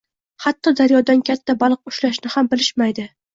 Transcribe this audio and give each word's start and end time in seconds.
Hatto 0.45 0.71
daryodan 0.79 1.21
katta 1.29 1.55
baliq 1.65 1.93
ushlashni 1.93 2.33
ham 2.39 2.51
bilishmaydi 2.55 3.07